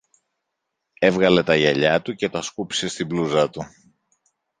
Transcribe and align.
Έβγαλε 0.99 1.43
τα 1.43 1.55
γυαλιά 1.55 2.01
του 2.01 2.15
και 2.15 2.29
τα 2.29 2.41
σκούπισε 2.41 2.87
τη 2.87 3.03
μπλούζα 3.05 3.49
του 3.49 3.63